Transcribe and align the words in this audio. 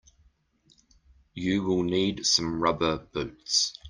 You 1.35 1.61
will 1.61 1.83
need 1.83 2.25
some 2.25 2.59
rubber 2.59 2.97
boots. 2.97 3.77